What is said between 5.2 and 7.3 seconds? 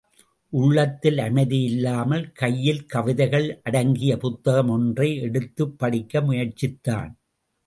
எடுத்துப்படிக்க முயற்சித்தான்.